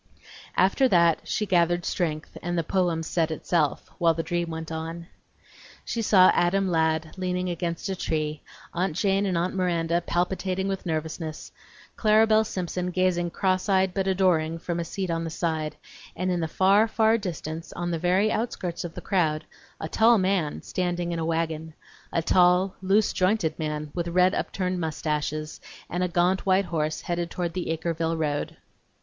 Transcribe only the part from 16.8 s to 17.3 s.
far